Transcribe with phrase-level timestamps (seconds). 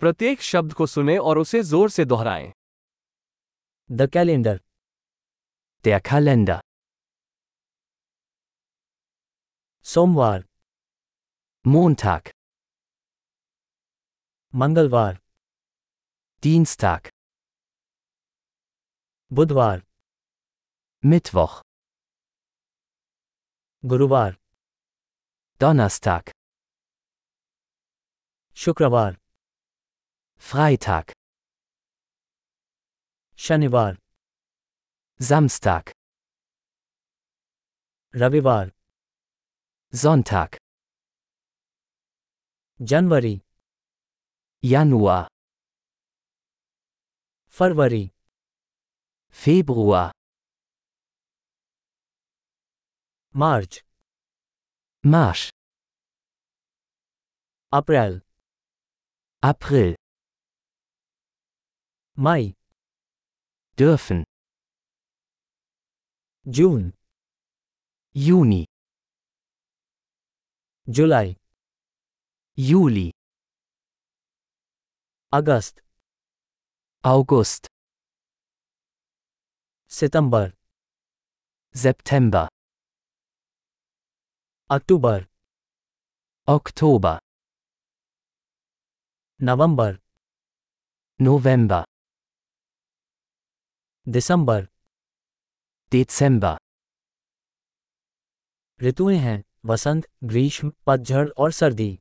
[0.00, 2.52] प्रत्येक शब्द को सुने और उसे ज़ोर से दोहराए।
[3.90, 4.60] द कैलेंडर
[5.84, 6.60] कैलेंडर
[9.86, 10.44] सोमवार।
[11.64, 12.28] मोनथाक।
[14.54, 15.18] मंगलवार।
[16.42, 17.08] तीन स्थाक
[19.30, 19.82] बुधवार।
[21.04, 21.46] मिथव
[23.84, 24.36] गुरुवार।
[25.60, 26.30] दोनास्ताक
[28.56, 29.16] शुक्रवार।
[30.50, 31.10] Freitag.
[33.36, 33.98] Shanivar.
[35.18, 35.90] Samstag.
[38.14, 38.70] Ravivar.
[39.92, 40.56] Sonntag.
[42.78, 43.42] January.
[44.62, 45.26] Januar.
[47.48, 48.12] February.
[49.28, 50.12] Februar.
[53.32, 53.82] March.
[55.02, 55.50] March.
[57.72, 58.20] April.
[59.42, 59.96] April.
[62.18, 62.54] Mai.
[63.78, 64.24] Dürfen.
[66.46, 66.94] June.
[68.14, 68.64] Juni.
[70.88, 71.36] July.
[72.56, 73.12] Juli.
[75.30, 75.82] August.
[77.04, 77.66] August.
[79.86, 80.54] September.
[81.74, 82.48] September.
[84.70, 85.28] October.
[86.48, 87.18] Oktober.
[89.38, 90.00] November.
[91.18, 91.84] November.
[94.08, 94.68] दिसंबर
[95.94, 96.56] Dezember.
[98.82, 102.00] ऋतुएँ हैं वसंत ग्रीष्म पतझड़ और सर्दी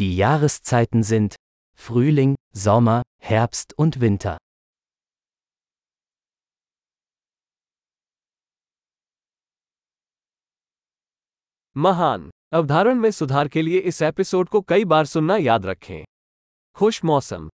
[0.00, 1.36] Die Jahreszeiten sind
[1.80, 4.38] Frühling, Sommer, Herbst und Winter.
[11.76, 16.04] महान। अवधारण में सुधार के लिए इस एपिसोड को कई बार सुनना याद रखें।
[16.74, 17.50] खुश मौसम।